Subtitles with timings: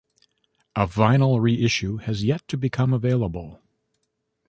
[0.75, 3.61] A vinyl re-issue has yet to become available.